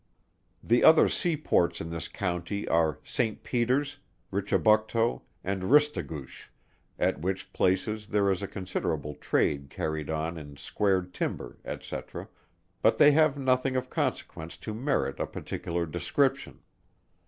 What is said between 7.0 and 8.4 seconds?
which places there